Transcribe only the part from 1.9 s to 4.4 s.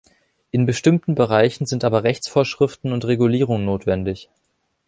Rechtsvorschriften und Regulierung notwendig.